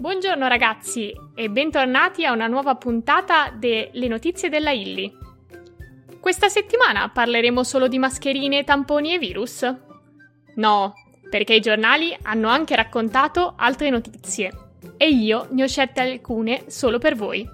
Buongiorno 0.00 0.46
ragazzi 0.46 1.12
e 1.34 1.50
bentornati 1.50 2.24
a 2.24 2.30
una 2.30 2.46
nuova 2.46 2.76
puntata 2.76 3.50
delle 3.50 4.06
notizie 4.06 4.48
della 4.48 4.70
Illy. 4.70 5.12
Questa 6.20 6.48
settimana 6.48 7.08
parleremo 7.08 7.64
solo 7.64 7.88
di 7.88 7.98
mascherine, 7.98 8.62
tamponi 8.62 9.14
e 9.14 9.18
virus? 9.18 9.74
No, 10.54 10.94
perché 11.28 11.54
i 11.54 11.60
giornali 11.60 12.16
hanno 12.22 12.46
anche 12.46 12.76
raccontato 12.76 13.54
altre 13.56 13.90
notizie 13.90 14.52
e 14.96 15.08
io 15.08 15.48
ne 15.50 15.64
ho 15.64 15.66
scelte 15.66 16.00
alcune 16.00 16.70
solo 16.70 16.98
per 16.98 17.16
voi. 17.16 17.44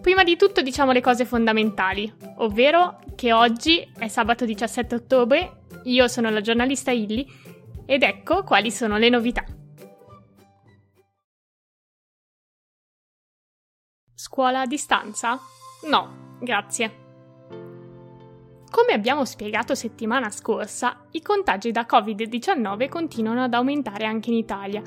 Prima 0.00 0.24
di 0.24 0.34
tutto 0.36 0.60
diciamo 0.60 0.90
le 0.90 1.00
cose 1.00 1.24
fondamentali, 1.24 2.12
ovvero 2.38 2.98
che 3.14 3.32
oggi 3.32 3.88
è 3.96 4.08
sabato 4.08 4.44
17 4.44 4.92
ottobre, 4.96 5.60
io 5.84 6.08
sono 6.08 6.30
la 6.30 6.40
giornalista 6.40 6.90
Illy 6.90 7.24
ed 7.86 8.02
ecco 8.02 8.42
quali 8.42 8.72
sono 8.72 8.98
le 8.98 9.08
novità. 9.08 9.44
Scuola 14.26 14.60
a 14.60 14.66
distanza? 14.66 15.38
No, 15.86 16.36
grazie. 16.40 17.02
Come 18.70 18.92
abbiamo 18.94 19.26
spiegato 19.26 19.74
settimana 19.74 20.30
scorsa, 20.30 21.04
i 21.10 21.20
contagi 21.20 21.72
da 21.72 21.84
Covid-19 21.86 22.88
continuano 22.88 23.42
ad 23.42 23.52
aumentare 23.52 24.06
anche 24.06 24.30
in 24.30 24.36
Italia 24.36 24.80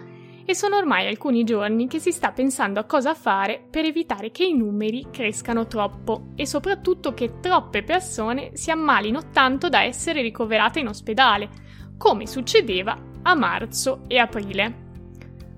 e 0.44 0.56
sono 0.56 0.78
ormai 0.78 1.06
alcuni 1.06 1.44
giorni 1.44 1.88
che 1.88 2.00
si 2.00 2.12
sta 2.12 2.32
pensando 2.32 2.80
a 2.80 2.86
cosa 2.86 3.14
fare 3.14 3.64
per 3.70 3.86
evitare 3.86 4.32
che 4.32 4.44
i 4.44 4.56
numeri 4.56 5.06
crescano 5.12 5.68
troppo 5.68 6.30
e 6.36 6.48
soprattutto 6.48 7.14
che 7.14 7.40
troppe 7.40 7.84
persone 7.84 8.56
si 8.56 8.72
ammalino 8.72 9.30
tanto 9.30 9.70
da 9.70 9.84
essere 9.84 10.24
ricoverate 10.24 10.80
in 10.80 10.88
ospedale, 10.88 11.48
come 11.96 12.26
succedeva 12.26 13.00
a 13.22 13.36
marzo 13.36 14.02
e 14.08 14.18
aprile. 14.18 14.86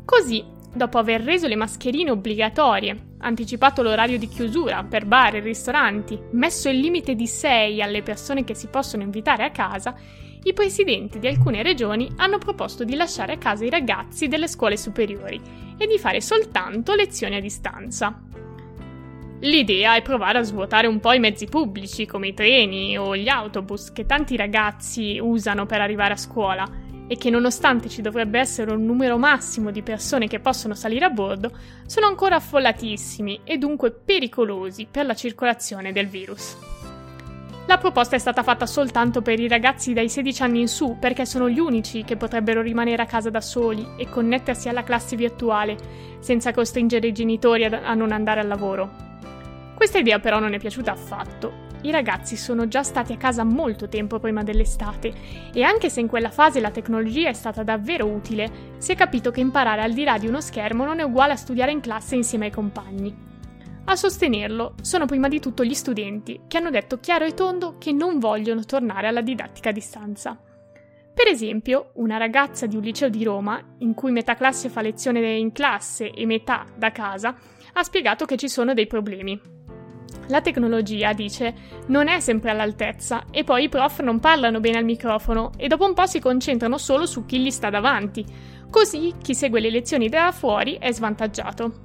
Così, 0.04 0.44
dopo 0.74 0.98
aver 0.98 1.22
reso 1.22 1.48
le 1.48 1.56
mascherine 1.56 2.12
obbligatorie 2.12 3.08
anticipato 3.20 3.82
l'orario 3.82 4.18
di 4.18 4.28
chiusura 4.28 4.84
per 4.84 5.06
bar 5.06 5.36
e 5.36 5.40
ristoranti, 5.40 6.20
messo 6.32 6.70
il 6.70 6.80
limite 6.80 7.16
di 7.16 7.28
6 7.28 7.82
alle 7.82 8.02
persone 8.02 8.44
che 8.44 8.54
si 8.54 8.68
possono 8.68 9.04
invitare 9.04 9.44
a 9.44 9.52
casa, 9.52 9.96
i 10.44 10.54
presidenti 10.54 11.20
di 11.20 11.28
alcune 11.28 11.64
regioni 11.64 12.10
hanno 12.16 12.38
proposto 12.38 12.84
di 12.84 12.96
lasciare 12.96 13.34
a 13.34 13.38
casa 13.38 13.66
i 13.66 13.70
ragazzi 13.70 14.28
delle 14.28 14.48
scuole 14.48 14.78
superiori 14.78 15.40
e 15.78 15.86
di 15.86 15.98
fare 15.98 16.22
soltanto 16.22 16.96
lezioni 16.96 17.36
a 17.36 17.42
distanza. 17.42 18.22
L'idea 19.42 19.96
è 19.96 20.02
provare 20.02 20.40
a 20.40 20.44
svuotare 20.44 20.88
un 20.88 21.00
po' 21.00 21.14
i 21.14 21.20
mezzi 21.20 21.46
pubblici 21.46 22.06
come 22.06 22.28
i 22.28 22.34
treni 22.34 22.98
o 22.98 23.16
gli 23.16 23.30
autobus 23.30 23.92
che 23.92 24.06
tanti 24.06 24.36
ragazzi 24.36 25.18
usano 25.22 25.66
per 25.66 25.82
arrivare 25.82 26.14
a 26.14 26.18
scuola 26.18 26.68
e 27.12 27.18
che 27.18 27.32
nonostante 27.32 27.90
ci 27.90 28.04
dovrebbe 28.04 28.38
essere 28.38 28.72
un 28.72 28.86
numero 28.86 29.18
massimo 29.18 29.72
di 29.72 29.82
persone 29.82 30.28
che 30.28 30.40
possono 30.40 30.76
salire 30.76 31.06
a 31.06 31.10
bordo, 31.10 31.52
sono 31.88 32.06
ancora 32.06 32.36
affollatissimi 32.36 33.42
e 33.44 33.58
dunque 33.58 33.90
pericolosi 33.92 34.88
per 34.90 35.08
la 35.08 35.16
circolazione 35.16 35.92
del 35.92 36.06
virus. 36.06 36.56
La 37.66 37.80
proposta 37.80 38.16
è 38.16 38.20
stata 38.20 38.44
fatta 38.44 38.68
soltanto 38.68 39.24
per 39.24 39.40
i 39.40 39.48
ragazzi 39.48 39.94
dai 39.94 40.08
16 40.08 40.44
anni 40.44 40.62
in 40.62 40.68
su, 40.68 40.98
perché 41.00 41.26
sono 41.26 41.50
gli 41.50 41.60
unici 41.60 42.04
che 42.04 42.16
potrebbero 42.16 42.62
rimanere 42.62 43.02
a 43.02 43.08
casa 43.08 43.32
da 43.32 43.42
soli 43.42 43.88
e 43.98 44.08
connettersi 44.08 44.70
alla 44.70 44.84
classe 44.84 45.16
virtuale, 45.16 45.78
senza 46.20 46.54
costringere 46.54 47.08
i 47.08 47.12
genitori 47.12 47.66
a 47.66 47.94
non 47.96 48.12
andare 48.12 48.40
al 48.40 48.48
lavoro. 48.48 49.08
Questa 49.76 49.98
idea 49.98 50.20
però 50.20 50.38
non 50.38 50.54
è 50.54 50.60
piaciuta 50.60 50.92
affatto 50.92 51.69
i 51.82 51.92
ragazzi 51.92 52.36
sono 52.36 52.68
già 52.68 52.84
stati 52.84 53.14
a 53.14 53.18
casa 53.18 53.44
molto 53.44 53.88
tempo 53.88 54.20
prima 54.20 54.44
dell'estate 54.44 55.14
e 55.54 55.64
anche 55.64 55.90
se 55.90 56.02
in 56.02 56.08
quella 56.08 56.30
fase 56.30 56.60
la 56.60 56.72
tecnologia 56.72 57.30
è 57.30 57.34
stata 57.34 57.64
davvero 57.64 58.06
utile, 58.06 58.76
si 58.78 58.92
è 58.92 58.96
capito 58.96 59.32
che 59.32 59.40
imparare 59.40 59.82
al 59.82 59.94
di 59.94 60.04
là 60.04 60.18
di 60.18 60.28
uno 60.28 60.42
schermo 60.42 60.84
non 60.84 61.00
è 61.00 61.04
uguale 61.04 61.34
a 61.34 61.38
studiare 61.38 61.72
in 61.72 61.80
classe 61.80 62.16
insieme 62.16 62.46
ai 62.46 62.52
compagni. 62.52 63.28
A 63.86 63.96
sostenerlo 63.96 64.76
sono 64.82 65.06
prima 65.06 65.28
di 65.28 65.40
tutto 65.40 65.64
gli 65.64 65.74
studenti, 65.74 66.42
che 66.48 66.58
hanno 66.58 66.70
detto 66.70 67.00
chiaro 67.00 67.26
e 67.26 67.34
tondo 67.34 67.78
che 67.80 67.92
non 67.92 68.20
vogliono 68.20 68.64
tornare 68.64 69.08
alla 69.08 69.22
didattica 69.22 69.70
a 69.70 69.74
distanza. 69.74 70.38
Per 71.12 71.28
esempio, 71.28 71.92
una 71.96 72.18
ragazza 72.18 72.68
di 72.68 72.76
un 72.76 72.84
liceo 72.84 73.10
di 73.10 73.24
Roma, 73.24 73.60
in 73.80 73.94
cui 73.94 74.12
metà 74.12 74.36
classe 74.36 74.70
fa 74.70 74.82
lezione 74.82 75.36
in 75.36 75.52
classe 75.52 76.12
e 76.12 76.26
metà 76.26 76.66
da 76.76 76.92
casa, 76.92 77.36
ha 77.74 77.84
spiegato 77.84 78.26
che 78.26 78.38
ci 78.38 78.48
sono 78.48 78.74
dei 78.74 78.88
problemi. 78.88 79.59
La 80.30 80.42
tecnologia, 80.42 81.14
dice, 81.14 81.54
non 81.88 82.08
è 82.08 82.20
sempre 82.20 82.52
all'altezza 82.52 83.26
e 83.32 83.44
poi 83.44 83.64
i 83.64 83.70
prof 83.70 84.02
non 84.02 84.20
parlano 84.20 84.60
bene 84.60 84.78
al 84.78 84.86
microfono 84.86 85.52
e 85.58 85.68
dopo 85.68 85.86
un 85.86 85.96
po' 85.96 86.06
si 86.06 86.20
concentrano 86.20 86.78
solo 86.78 87.08
su 87.08 87.26
chi 87.26 87.40
gli 87.40 87.50
sta 87.50 87.72
davanti. 87.72 88.24
Così 88.70 89.16
chi 89.20 89.34
segue 89.34 89.60
le 89.60 89.72
lezioni 89.72 90.08
da 90.08 90.32
fuori 90.32 90.78
è 90.80 90.92
svantaggiato. 90.92 91.82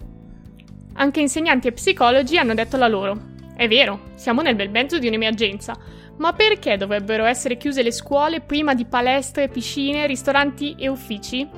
Anche 0.95 1.21
insegnanti 1.21 1.69
e 1.69 1.73
psicologi 1.73 2.37
hanno 2.37 2.53
detto 2.53 2.77
la 2.77 2.87
loro. 2.87 3.33
È 3.57 3.67
vero, 3.67 4.11
siamo 4.15 4.43
nel 4.43 4.57
bel 4.57 4.71
mezzo 4.71 4.99
di 4.99 5.07
un'emergenza, 5.07 5.75
ma 6.19 6.35
perché 6.35 6.77
dovrebbero 6.77 7.25
essere 7.25 7.57
chiuse 7.57 7.83
le 7.83 7.93
scuole 7.93 8.43
prima 8.43 8.75
di 8.75 8.85
palestre, 8.85 9.49
piscine, 9.49 10.07
ristoranti 10.07 10.75
e 10.79 10.89
uffici? 10.89 11.49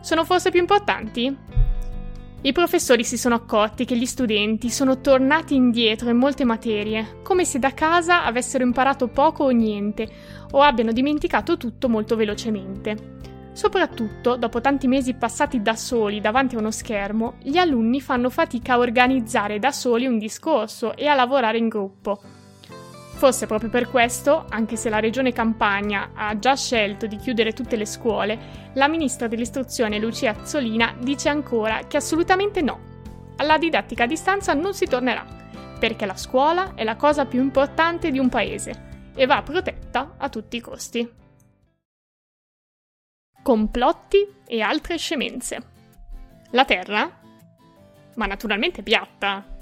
Sono 0.00 0.24
forse 0.24 0.50
più 0.50 0.60
importanti? 0.60 1.36
I 2.40 2.52
professori 2.52 3.02
si 3.02 3.18
sono 3.18 3.34
accorti 3.34 3.84
che 3.84 3.96
gli 3.96 4.06
studenti 4.06 4.70
sono 4.70 5.00
tornati 5.00 5.56
indietro 5.56 6.08
in 6.08 6.18
molte 6.18 6.44
materie, 6.44 7.18
come 7.24 7.44
se 7.44 7.58
da 7.58 7.74
casa 7.74 8.24
avessero 8.24 8.62
imparato 8.62 9.08
poco 9.08 9.42
o 9.42 9.50
niente, 9.50 10.08
o 10.52 10.62
abbiano 10.62 10.92
dimenticato 10.92 11.56
tutto 11.56 11.88
molto 11.88 12.14
velocemente. 12.14 13.16
Soprattutto, 13.52 14.36
dopo 14.36 14.60
tanti 14.60 14.86
mesi 14.86 15.14
passati 15.14 15.60
da 15.60 15.74
soli 15.74 16.20
davanti 16.20 16.54
a 16.54 16.60
uno 16.60 16.70
schermo, 16.70 17.38
gli 17.42 17.56
alunni 17.56 18.00
fanno 18.00 18.30
fatica 18.30 18.74
a 18.74 18.78
organizzare 18.78 19.58
da 19.58 19.72
soli 19.72 20.06
un 20.06 20.16
discorso 20.16 20.94
e 20.94 21.08
a 21.08 21.14
lavorare 21.16 21.58
in 21.58 21.66
gruppo. 21.66 22.20
Forse 23.18 23.46
proprio 23.46 23.68
per 23.68 23.90
questo, 23.90 24.44
anche 24.48 24.76
se 24.76 24.88
la 24.88 25.00
regione 25.00 25.32
Campania 25.32 26.10
ha 26.14 26.38
già 26.38 26.54
scelto 26.54 27.08
di 27.08 27.16
chiudere 27.16 27.52
tutte 27.52 27.74
le 27.74 27.84
scuole, 27.84 28.70
la 28.74 28.86
ministra 28.86 29.26
dell'istruzione 29.26 29.98
Lucia 29.98 30.30
Azzolina 30.30 30.94
dice 31.00 31.28
ancora 31.28 31.80
che 31.88 31.96
assolutamente 31.96 32.62
no. 32.62 32.78
Alla 33.38 33.58
didattica 33.58 34.04
a 34.04 34.06
distanza 34.06 34.54
non 34.54 34.72
si 34.72 34.86
tornerà, 34.86 35.26
perché 35.80 36.06
la 36.06 36.16
scuola 36.16 36.74
è 36.76 36.84
la 36.84 36.94
cosa 36.94 37.26
più 37.26 37.40
importante 37.40 38.12
di 38.12 38.20
un 38.20 38.28
paese 38.28 39.10
e 39.16 39.26
va 39.26 39.42
protetta 39.42 40.14
a 40.16 40.28
tutti 40.28 40.56
i 40.56 40.60
costi. 40.60 41.12
Complotti 43.42 44.32
e 44.46 44.60
altre 44.60 44.96
scemenze. 44.96 45.62
La 46.52 46.64
Terra? 46.64 47.18
Ma 48.14 48.26
naturalmente 48.26 48.84
piatta, 48.84 49.57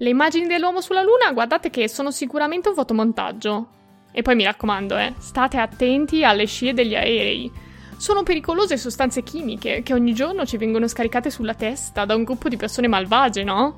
le 0.00 0.08
immagini 0.08 0.46
dell'uomo 0.46 0.80
sulla 0.80 1.02
Luna, 1.02 1.30
guardate 1.32 1.68
che 1.68 1.86
sono 1.86 2.10
sicuramente 2.10 2.70
un 2.70 2.74
fotomontaggio. 2.74 3.68
E 4.12 4.22
poi 4.22 4.34
mi 4.34 4.44
raccomando, 4.44 4.96
eh, 4.96 5.12
state 5.18 5.58
attenti 5.58 6.24
alle 6.24 6.46
scie 6.46 6.72
degli 6.72 6.96
aerei. 6.96 7.52
Sono 7.98 8.22
pericolose 8.22 8.78
sostanze 8.78 9.22
chimiche 9.22 9.82
che 9.82 9.92
ogni 9.92 10.14
giorno 10.14 10.46
ci 10.46 10.56
vengono 10.56 10.88
scaricate 10.88 11.28
sulla 11.28 11.52
testa 11.52 12.06
da 12.06 12.14
un 12.14 12.24
gruppo 12.24 12.48
di 12.48 12.56
persone 12.56 12.88
malvagie, 12.88 13.44
no? 13.44 13.76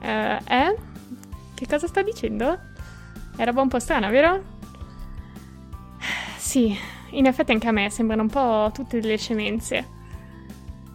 Eh, 0.00 0.38
eh? 0.48 0.76
Che 1.54 1.66
cosa 1.66 1.86
sta 1.86 2.00
dicendo? 2.00 2.58
Roba 3.36 3.60
un 3.60 3.68
po' 3.68 3.78
strana, 3.78 4.08
vero? 4.08 4.42
Sì, 6.38 6.74
in 7.10 7.26
effetti 7.26 7.52
anche 7.52 7.68
a 7.68 7.72
me 7.72 7.90
sembrano 7.90 8.22
un 8.22 8.30
po' 8.30 8.70
tutte 8.72 8.98
delle 8.98 9.18
scemenze. 9.18 9.86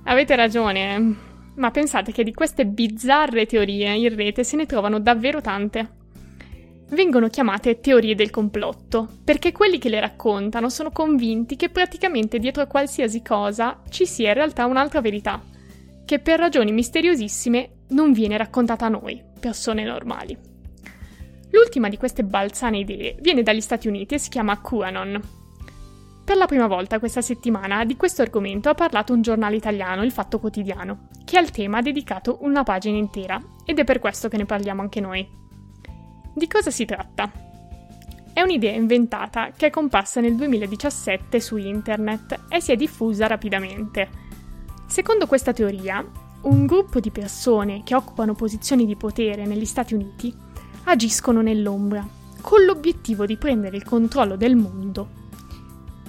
Avete 0.06 0.36
ragione, 0.36 1.30
ma 1.56 1.72
pensate 1.72 2.12
che 2.12 2.24
di 2.24 2.34
queste 2.34 2.66
bizzarre 2.66 3.46
teorie 3.46 3.94
in 3.94 4.16
rete 4.16 4.44
se 4.44 4.56
ne 4.56 4.66
trovano 4.66 5.00
davvero 5.00 5.42
tante. 5.42 6.00
Vengono 6.90 7.30
chiamate 7.30 7.80
teorie 7.80 8.16
del 8.16 8.30
complotto, 8.30 9.08
perché 9.24 9.52
quelli 9.52 9.78
che 9.78 9.90
le 9.90 10.00
raccontano 10.00 10.70
sono 10.70 10.92
convinti 10.92 11.56
che 11.56 11.70
praticamente 11.70 12.40
dietro 12.40 12.64
a 12.64 12.68
qualsiasi 12.68 13.22
cosa 13.22 13.82
ci 13.90 14.06
sia 14.06 14.30
in 14.30 14.36
realtà 14.36 14.66
un'altra 14.66 15.02
verità, 15.02 15.42
che 16.06 16.20
per 16.20 16.40
ragioni 16.40 16.72
misteriosissime 16.72 17.70
non 17.90 18.12
viene 18.12 18.38
raccontata 18.38 18.86
a 18.86 18.90
noi, 18.90 19.22
persone 19.40 19.84
normali. 19.84 20.38
L'ultima 21.52 21.90
di 21.90 21.98
queste 21.98 22.24
balzane 22.24 22.80
idee 22.80 23.16
viene 23.20 23.44
dagli 23.44 23.62
Stati 23.62 23.88
Uniti 23.88 24.16
e 24.16 24.20
si 24.20 24.30
chiama 24.30 24.62
QAnon, 24.62 25.40
per 26.24 26.40
la 26.40 26.46
prima 26.46 26.68
volta 26.68 27.00
questa 27.00 27.22
settimana 27.22 27.84
di 27.84 27.98
questo 27.98 28.22
argomento 28.22 28.70
ha 28.70 28.74
parlato 28.74 29.12
un 29.12 29.22
giornale 29.22 29.58
italiano, 29.58 30.04
Il 30.04 30.14
Fatto 30.14 30.40
Quotidiano, 30.40 31.10
che 31.24 31.38
al 31.38 31.52
tema 31.52 31.80
ha 31.80 31.82
dedicato 31.82 32.38
una 32.42 32.64
pagina 32.64 32.98
intera 32.98 33.42
ed 33.66 33.80
è 33.80 33.84
per 33.84 34.00
questo 34.00 34.28
che 34.28 34.38
ne 34.38 34.46
parliamo 34.46 34.82
anche 34.82 35.00
noi. 35.00 35.28
Di 36.34 36.48
cosa 36.48 36.72
si 36.72 36.86
tratta? 36.86 37.32
È 38.34 38.42
un'idea 38.42 38.72
inventata 38.72 39.52
che 39.56 39.68
è 39.68 39.70
comparsa 39.70 40.22
nel 40.22 40.36
2017 40.36 41.40
su 41.40 41.58
internet 41.58 42.46
e 42.50 42.62
si 42.62 42.72
è 42.72 42.76
diffusa 42.76 43.28
rapidamente. 43.28 44.10
Secondo 44.88 45.28
questa 45.28 45.52
teoria, 45.52 46.06
un 46.44 46.66
gruppo 46.66 47.00
di 47.00 47.12
persone 47.12 47.82
che 47.84 47.94
occupano 47.94 48.34
posizioni 48.34 48.86
di 48.86 48.96
potere 48.96 49.46
negli 49.46 49.66
Stati 49.66 49.94
Uniti 49.94 50.34
agiscono 50.86 51.42
nell'ombra, 51.42 52.08
con 52.42 52.64
l'obiettivo 52.64 53.26
di 53.26 53.38
prendere 53.38 53.76
il 53.76 53.84
controllo 53.84 54.36
del 54.36 54.56
mondo 54.56 55.10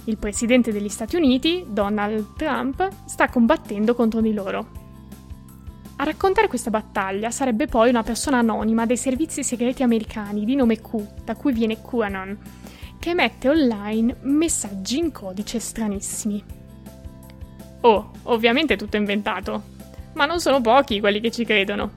Il 0.05 0.17
presidente 0.17 0.71
degli 0.71 0.89
Stati 0.89 1.15
Uniti, 1.15 1.65
Donald 1.67 2.35
Trump, 2.35 2.89
sta 3.05 3.29
combattendo 3.29 3.93
contro 3.93 4.21
di 4.21 4.33
loro. 4.33 4.82
A 5.95 6.03
raccontare 6.05 6.47
questa 6.47 6.69
battaglia 6.69 7.29
sarebbe 7.29 7.67
poi 7.67 7.89
una 7.89 8.03
persona 8.03 8.39
anonima 8.39 8.85
dei 8.85 8.97
servizi 8.97 9.43
segreti 9.43 9.83
americani 9.83 10.43
di 10.43 10.55
nome 10.55 10.81
Q, 10.81 11.23
da 11.23 11.35
cui 11.35 11.53
viene 11.53 11.81
QAnon, 11.81 12.37
che 12.99 13.13
mette 13.13 13.47
online 13.47 14.17
messaggi 14.21 14.97
in 14.97 15.11
codice 15.11 15.59
stranissimi. 15.59 16.43
Oh, 17.81 18.11
ovviamente 18.23 18.75
tutto 18.75 18.97
inventato, 18.97 19.63
ma 20.13 20.25
non 20.25 20.39
sono 20.39 20.61
pochi 20.61 20.99
quelli 20.99 21.19
che 21.19 21.31
ci 21.31 21.45
credono. 21.45 21.91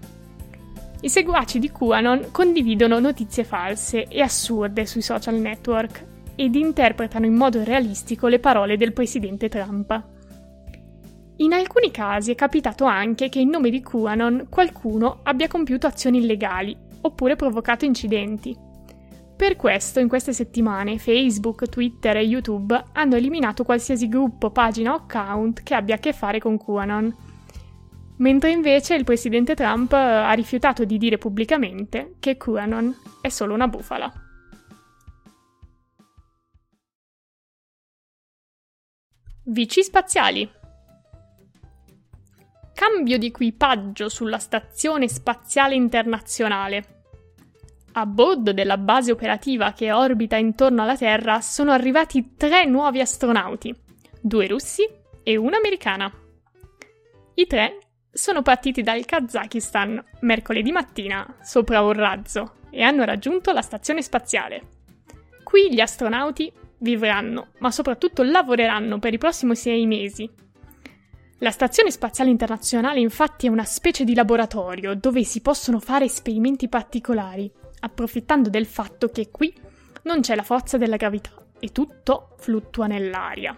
I 1.00 1.08
seguaci 1.08 1.58
di 1.58 1.70
QAnon 1.70 2.28
condividono 2.32 2.99
notizie 2.99 3.44
false 3.44 4.08
e 4.08 4.20
assurde 4.20 4.87
sui 4.87 5.02
social 5.02 5.37
network 5.37 6.04
ed 6.34 6.54
interpretano 6.54 7.26
in 7.26 7.34
modo 7.34 7.64
realistico 7.64 8.28
le 8.28 8.38
parole 8.40 8.76
del 8.76 8.92
presidente 8.92 9.49
Trump. 9.49 10.14
In 11.38 11.53
alcuni 11.53 11.91
casi 11.91 12.31
è 12.31 12.35
capitato 12.35 12.85
anche 12.85 13.29
che 13.29 13.41
in 13.41 13.50
nome 13.50 13.69
di 13.69 13.83
QAnon 13.83 14.47
qualcuno 14.49 15.21
abbia 15.23 15.49
compiuto 15.49 15.87
azioni 15.87 16.19
illegali 16.19 16.75
oppure 17.03 17.37
provocato 17.37 17.85
incidenti. 17.85 18.56
Per 19.37 19.55
questo 19.56 20.00
in 20.00 20.09
queste 20.09 20.33
settimane 20.33 20.99
Facebook, 20.99 21.69
Twitter 21.69 22.17
e 22.17 22.23
YouTube 22.23 22.85
hanno 22.93 23.17
eliminato 23.17 23.65
qualsiasi 23.65 24.09
gruppo, 24.09 24.50
pagina 24.50 24.94
o 24.94 24.97
account 24.97 25.62
che 25.62 25.75
abbia 25.75 25.97
a 25.97 25.99
che 25.99 26.15
fare 26.15 26.38
con 26.38 26.56
QAnon. 26.56 27.15
Mentre 28.17 28.50
invece 28.50 28.94
il 28.94 29.05
presidente 29.05 29.55
Trump 29.55 29.93
ha 29.93 30.33
rifiutato 30.33 30.87
di 30.87 30.97
dire 30.97 31.19
pubblicamente 31.19 32.15
che 32.19 32.38
QAnon 32.38 32.97
è 33.21 33.29
solo 33.29 33.53
una 33.53 33.69
bufala. 33.69 34.11
Vici 39.49 39.83
spaziali 39.83 40.50
Cambio 42.88 43.19
di 43.19 43.27
equipaggio 43.27 44.09
sulla 44.09 44.38
Stazione 44.38 45.09
Spaziale 45.09 45.75
Internazionale. 45.75 47.03
A 47.94 48.06
bordo 48.06 48.53
della 48.53 48.79
base 48.79 49.11
operativa 49.11 49.73
che 49.73 49.91
orbita 49.91 50.37
intorno 50.37 50.83
alla 50.83 50.97
Terra 50.97 51.41
sono 51.41 51.73
arrivati 51.73 52.35
tre 52.37 52.65
nuovi 52.65 53.00
astronauti, 53.00 53.75
due 54.21 54.47
russi 54.47 54.88
e 55.25 55.37
una 55.37 55.56
americana. 55.56 56.09
I 57.35 57.47
tre 57.49 57.79
sono 58.12 58.43
partiti 58.43 58.83
dal 58.83 59.05
Kazakistan 59.05 60.03
mercoledì 60.21 60.71
mattina 60.71 61.38
sopra 61.43 61.83
un 61.83 61.93
razzo 61.93 62.59
e 62.71 62.83
hanno 62.83 63.05
raggiunto 63.05 63.50
la 63.50 63.62
stazione 63.62 64.00
spaziale. 64.00 64.62
Qui 65.43 65.75
gli 65.75 65.81
astronauti 65.81 66.53
vivranno, 66.79 67.49
ma 67.59 67.73
soprattutto 67.73 68.23
lavoreranno 68.23 69.00
per 69.00 69.12
i 69.12 69.19
prossimi 69.19 69.56
sei 69.56 69.87
mesi 69.87 70.44
la 71.41 71.50
Stazione 71.50 71.91
Spaziale 71.91 72.31
Internazionale 72.31 73.00
infatti 73.00 73.47
è 73.47 73.50
una 73.50 73.65
specie 73.65 74.05
di 74.05 74.15
laboratorio 74.15 74.94
dove 74.94 75.23
si 75.23 75.43
possono 75.43 75.81
fare 75.81 76.06
esperimenti 76.06 76.67
particolari, 76.67 77.50
approfittando 77.81 78.49
del 78.49 78.65
fatto 78.65 79.11
che 79.11 79.31
qui 79.31 79.55
non 80.05 80.21
c'è 80.21 80.35
la 80.35 80.43
forza 80.43 80.79
della 80.79 80.97
gravità 80.97 81.33
e 81.59 81.73
tutto 81.73 82.37
fluttua 82.38 82.87
nell'aria. 82.87 83.55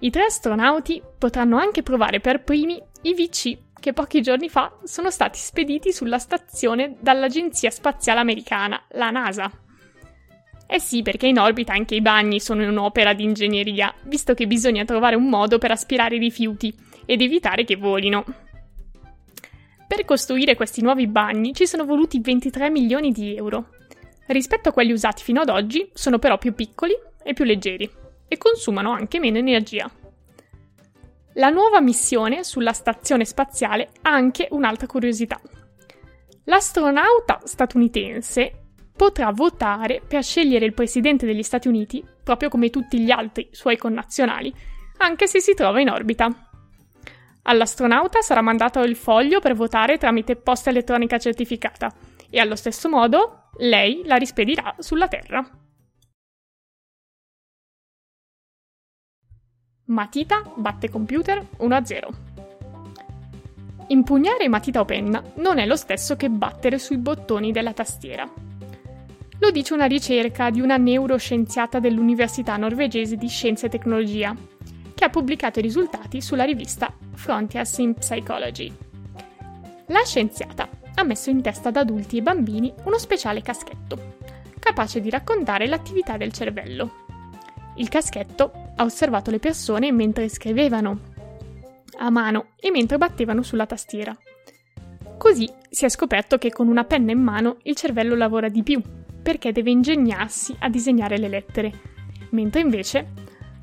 I 0.00 0.10
tre 0.10 0.24
astronauti 0.24 1.02
potranno 1.16 1.56
anche 1.56 1.82
provare 1.82 2.20
per 2.20 2.42
primi 2.44 2.82
i 3.02 3.14
VC 3.14 3.58
che 3.80 3.94
pochi 3.94 4.20
giorni 4.20 4.50
fa 4.50 4.76
sono 4.84 5.10
stati 5.10 5.38
spediti 5.38 5.92
sulla 5.92 6.18
stazione 6.18 6.96
dall'Agenzia 7.00 7.70
Spaziale 7.70 8.20
Americana, 8.20 8.84
la 8.90 9.10
NASA. 9.10 9.50
Eh 10.68 10.80
sì, 10.80 11.02
perché 11.02 11.28
in 11.28 11.38
orbita 11.38 11.72
anche 11.72 11.94
i 11.94 12.00
bagni 12.00 12.40
sono 12.40 12.68
un'opera 12.68 13.14
di 13.14 13.22
ingegneria, 13.22 13.94
visto 14.04 14.34
che 14.34 14.46
bisogna 14.46 14.84
trovare 14.84 15.14
un 15.14 15.28
modo 15.28 15.58
per 15.58 15.70
aspirare 15.70 16.16
i 16.16 16.18
rifiuti 16.18 16.74
ed 17.04 17.20
evitare 17.20 17.64
che 17.64 17.76
volino. 17.76 18.24
Per 19.86 20.04
costruire 20.04 20.56
questi 20.56 20.82
nuovi 20.82 21.06
bagni 21.06 21.54
ci 21.54 21.66
sono 21.66 21.84
voluti 21.84 22.20
23 22.20 22.68
milioni 22.70 23.12
di 23.12 23.36
euro. 23.36 23.68
Rispetto 24.26 24.70
a 24.70 24.72
quelli 24.72 24.90
usati 24.90 25.22
fino 25.22 25.40
ad 25.40 25.48
oggi, 25.48 25.88
sono 25.94 26.18
però 26.18 26.36
più 26.36 26.52
piccoli 26.52 26.94
e 27.22 27.32
più 27.32 27.44
leggeri 27.44 27.88
e 28.26 28.36
consumano 28.36 28.90
anche 28.90 29.20
meno 29.20 29.38
energia. 29.38 29.88
La 31.34 31.50
nuova 31.50 31.80
missione 31.80 32.42
sulla 32.42 32.72
stazione 32.72 33.24
spaziale 33.24 33.90
ha 34.02 34.10
anche 34.10 34.48
un'altra 34.50 34.88
curiosità. 34.88 35.40
L'astronauta 36.44 37.40
statunitense 37.44 38.65
potrà 38.96 39.30
votare 39.30 40.02
per 40.06 40.24
scegliere 40.24 40.64
il 40.64 40.72
presidente 40.72 41.26
degli 41.26 41.42
Stati 41.42 41.68
Uniti, 41.68 42.04
proprio 42.24 42.48
come 42.48 42.70
tutti 42.70 42.98
gli 42.98 43.10
altri 43.10 43.48
suoi 43.52 43.76
connazionali, 43.76 44.52
anche 44.98 45.26
se 45.26 45.40
si 45.40 45.54
trova 45.54 45.80
in 45.80 45.90
orbita. 45.90 46.50
All'astronauta 47.42 48.22
sarà 48.22 48.40
mandato 48.40 48.80
il 48.80 48.96
foglio 48.96 49.38
per 49.40 49.54
votare 49.54 49.98
tramite 49.98 50.34
posta 50.34 50.70
elettronica 50.70 51.18
certificata 51.18 51.92
e 52.28 52.40
allo 52.40 52.56
stesso 52.56 52.88
modo 52.88 53.50
lei 53.58 54.02
la 54.04 54.16
rispedirà 54.16 54.74
sulla 54.78 55.06
Terra. 55.06 55.48
Matita 59.84 60.42
batte 60.56 60.90
computer 60.90 61.46
1-0. 61.58 62.34
Impugnare 63.88 64.48
matita 64.48 64.80
o 64.80 64.84
penna 64.84 65.22
non 65.36 65.58
è 65.58 65.66
lo 65.66 65.76
stesso 65.76 66.16
che 66.16 66.28
battere 66.28 66.78
sui 66.78 66.96
bottoni 66.96 67.52
della 67.52 67.72
tastiera. 67.72 68.28
Lo 69.46 69.52
dice 69.52 69.74
una 69.74 69.84
ricerca 69.84 70.50
di 70.50 70.60
una 70.60 70.76
neuroscienziata 70.76 71.78
dell'Università 71.78 72.56
norvegese 72.56 73.14
di 73.14 73.28
Scienza 73.28 73.66
e 73.66 73.68
Tecnologia, 73.68 74.34
che 74.92 75.04
ha 75.04 75.08
pubblicato 75.08 75.60
i 75.60 75.62
risultati 75.62 76.20
sulla 76.20 76.42
rivista 76.42 76.92
Frontiers 77.14 77.78
in 77.78 77.94
Psychology. 77.94 78.76
La 79.86 80.02
scienziata 80.04 80.68
ha 80.96 81.04
messo 81.04 81.30
in 81.30 81.42
testa 81.42 81.68
ad 81.68 81.76
adulti 81.76 82.16
e 82.16 82.22
bambini 82.22 82.74
uno 82.86 82.98
speciale 82.98 83.40
caschetto, 83.40 84.16
capace 84.58 85.00
di 85.00 85.10
raccontare 85.10 85.68
l'attività 85.68 86.16
del 86.16 86.32
cervello. 86.32 87.04
Il 87.76 87.88
caschetto 87.88 88.50
ha 88.74 88.82
osservato 88.82 89.30
le 89.30 89.38
persone 89.38 89.92
mentre 89.92 90.28
scrivevano 90.28 90.98
a 91.98 92.10
mano 92.10 92.46
e 92.58 92.72
mentre 92.72 92.98
battevano 92.98 93.42
sulla 93.42 93.66
tastiera. 93.66 94.12
Così 95.16 95.48
si 95.70 95.84
è 95.84 95.88
scoperto 95.88 96.36
che 96.36 96.50
con 96.50 96.66
una 96.66 96.82
penna 96.82 97.12
in 97.12 97.22
mano 97.22 97.58
il 97.62 97.76
cervello 97.76 98.16
lavora 98.16 98.48
di 98.48 98.64
più 98.64 98.82
perché 99.26 99.50
deve 99.50 99.72
ingegnarsi 99.72 100.54
a 100.60 100.68
disegnare 100.68 101.18
le 101.18 101.26
lettere, 101.26 101.72
mentre 102.30 102.60
invece, 102.60 103.08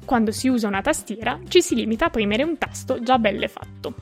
quando 0.04 0.34
si 0.34 0.50
usa 0.50 0.68
una 0.68 0.82
tastiera, 0.82 1.40
ci 1.48 1.62
si 1.62 1.74
limita 1.74 2.08
a 2.08 2.10
premere 2.10 2.44
un 2.44 2.58
tasto 2.58 3.00
già 3.00 3.18
belle 3.18 3.48
fatto. 3.48 3.94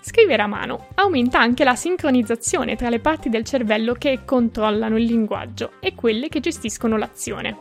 Scrivere 0.00 0.40
a 0.40 0.46
mano 0.46 0.86
aumenta 0.94 1.38
anche 1.38 1.64
la 1.64 1.74
sincronizzazione 1.74 2.76
tra 2.76 2.88
le 2.88 2.98
parti 2.98 3.28
del 3.28 3.44
cervello 3.44 3.92
che 3.92 4.20
controllano 4.24 4.96
il 4.96 5.04
linguaggio 5.04 5.72
e 5.80 5.94
quelle 5.94 6.30
che 6.30 6.40
gestiscono 6.40 6.96
l'azione. 6.96 7.58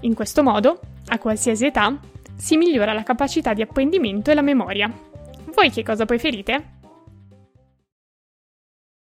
In 0.00 0.12
questo 0.12 0.42
modo, 0.42 0.80
a 1.06 1.18
qualsiasi 1.18 1.64
età, 1.64 1.98
si 2.36 2.58
migliora 2.58 2.92
la 2.92 3.04
capacità 3.04 3.54
di 3.54 3.62
apprendimento 3.62 4.30
e 4.30 4.34
la 4.34 4.42
memoria. 4.42 4.92
Voi 5.54 5.70
che 5.70 5.82
cosa 5.82 6.04
preferite? 6.04 6.76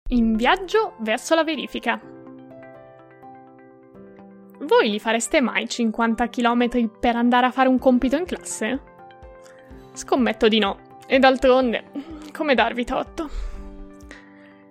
In 0.09 0.37
viaggio 0.37 0.97
verso 0.99 1.35
la 1.35 1.45
verifica. 1.45 2.16
Voi 4.67 4.91
li 4.91 4.99
fareste 4.99 5.41
mai 5.41 5.69
50 5.69 6.29
km 6.29 6.91
per 6.99 7.15
andare 7.15 7.47
a 7.47 7.53
fare 7.53 7.69
un 7.69 7.79
compito 7.79 8.17
in 8.17 8.25
classe? 8.25 8.81
Scommetto 9.93 10.49
di 10.49 10.59
no. 10.59 10.79
E 11.07 11.21
d'altronde, 11.21 11.85
come 12.33 12.57
darvi 12.57 12.85
torto? 12.85 13.31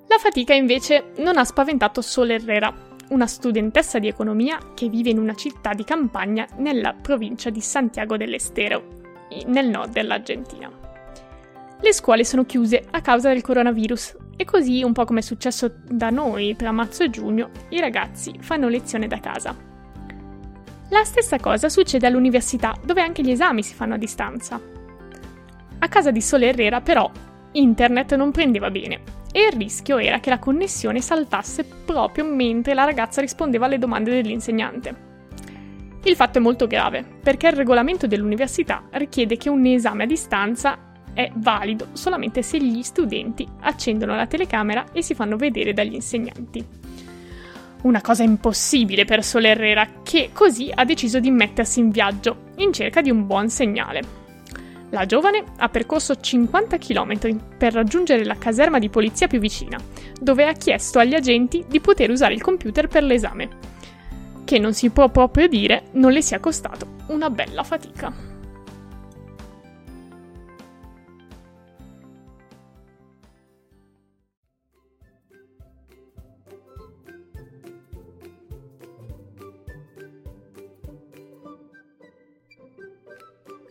La 0.08 0.18
fatica 0.18 0.54
invece 0.54 1.12
non 1.20 1.38
ha 1.38 1.46
spaventato 1.46 2.02
solo 2.02 2.34
Herrera, 2.34 2.74
una 3.12 3.26
studentessa 3.26 3.98
di 3.98 4.10
economia 4.10 4.58
che 4.74 4.90
vive 4.90 5.12
in 5.12 5.18
una 5.18 5.34
città 5.34 5.74
di 5.74 5.86
campagna 5.86 6.46
nella 6.58 6.94
provincia 6.94 7.50
di 7.50 7.62
Santiago 7.62 8.18
del 8.18 8.34
Estero, 8.34 8.84
nel 9.46 9.70
nord 9.70 9.94
dell'Argentina. 9.94 10.70
Le 11.80 11.94
scuole 11.94 12.26
sono 12.26 12.44
chiuse 12.44 12.84
a 12.92 13.00
causa 13.00 13.30
del 13.30 13.42
coronavirus 13.42 14.18
e 14.36 14.44
così, 14.44 14.84
un 14.84 14.92
po' 14.92 15.06
come 15.06 15.20
è 15.20 15.24
successo 15.24 15.72
da 15.88 16.10
noi 16.10 16.54
tra 16.58 16.74
marzo 16.74 17.04
e 17.04 17.10
giugno, 17.10 17.50
i 17.70 17.80
ragazzi 17.80 18.34
fanno 18.42 18.68
lezione 18.68 19.08
da 19.08 19.22
casa. 19.22 19.74
La 20.96 21.04
stessa 21.04 21.40
cosa 21.40 21.68
succede 21.68 22.08
all'università, 22.08 22.74
dove 22.82 23.02
anche 23.02 23.22
gli 23.22 23.30
esami 23.30 23.62
si 23.64 23.74
fanno 23.74 23.96
a 23.96 23.98
distanza. 23.98 24.58
A 25.80 25.88
casa 25.90 26.10
di 26.10 26.22
Sole 26.22 26.48
Herrera, 26.48 26.80
però, 26.80 27.12
internet 27.52 28.16
non 28.16 28.32
prendeva 28.32 28.72
bene 28.72 29.02
e 29.30 29.48
il 29.48 29.58
rischio 29.58 29.98
era 29.98 30.22
che 30.22 30.30
la 30.30 30.40
connessione 30.40 31.02
saltasse 31.02 31.66
proprio 31.66 32.24
mentre 32.24 32.74
la 32.74 32.86
ragazza 32.86 33.20
rispondeva 33.20 33.66
alle 33.66 33.78
domande 33.78 34.10
dell'insegnante. 34.10 34.96
Il 36.06 36.16
fatto 36.16 36.38
è 36.38 36.42
molto 36.42 36.66
grave, 36.66 37.04
perché 37.22 37.48
il 37.48 37.58
regolamento 37.58 38.08
dell'università 38.08 38.88
richiede 38.92 39.36
che 39.36 39.50
un 39.50 39.66
esame 39.66 40.04
a 40.04 40.08
distanza 40.08 40.94
è 41.14 41.30
valido 41.36 41.90
solamente 41.92 42.42
se 42.42 42.58
gli 42.58 42.82
studenti 42.84 43.46
accendono 43.60 44.16
la 44.16 44.28
telecamera 44.28 44.86
e 44.94 45.02
si 45.02 45.14
fanno 45.14 45.36
vedere 45.36 45.74
dagli 45.74 45.96
insegnanti. 45.96 46.85
Una 47.86 48.02
cosa 48.02 48.24
impossibile 48.24 49.06
per 49.06 49.24
Sole 49.24 49.50
Herrera, 49.50 50.02
che 50.02 50.32
così 50.34 50.72
ha 50.74 50.84
deciso 50.86 51.20
di 51.20 51.30
mettersi 51.30 51.80
in 51.80 51.92
viaggio, 51.92 52.46
in 52.56 52.74
cerca 52.74 53.00
di 53.00 53.12
un 53.12 53.28
buon 53.28 53.48
segnale. 53.48 54.02
La 54.90 55.06
giovane 55.06 55.44
ha 55.58 55.70
percorso 55.70 56.20
50 56.20 56.80
km 56.80 57.38
per 57.56 57.74
raggiungere 57.74 58.26
la 58.26 58.40
caserma 58.40 58.80
di 58.80 58.90
polizia 58.90 59.28
più 59.28 59.38
vicina, 59.38 59.78
dove 60.20 60.48
ha 60.48 60.54
chiesto 60.54 60.98
agli 60.98 61.14
agenti 61.14 61.64
di 61.68 61.80
poter 61.80 62.10
usare 62.10 62.34
il 62.34 62.42
computer 62.42 62.88
per 62.88 63.04
l'esame, 63.04 63.50
che 64.46 64.58
non 64.58 64.74
si 64.74 64.90
può 64.90 65.10
proprio 65.10 65.48
dire 65.48 65.90
non 65.92 66.12
le 66.12 66.24
sia 66.24 66.40
costato 66.40 66.88
una 67.10 67.30
bella 67.30 67.62
fatica. 67.62 68.25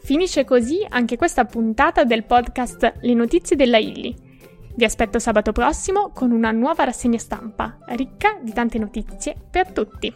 Finisce 0.05 0.45
così 0.45 0.85
anche 0.87 1.17
questa 1.17 1.47
puntata 1.47 2.05
del 2.05 2.25
podcast 2.25 2.97
Le 3.01 3.15
notizie 3.15 3.57
della 3.57 3.79
Illy. 3.79 4.15
Vi 4.75 4.85
aspetto 4.85 5.19
sabato 5.19 5.53
prossimo 5.53 6.11
con 6.11 6.31
una 6.31 6.51
nuova 6.51 6.85
rassegna 6.85 7.17
stampa, 7.17 7.79
ricca 7.87 8.39
di 8.43 8.53
tante 8.53 8.77
notizie 8.77 9.35
per 9.51 9.73
tutti. 9.73 10.13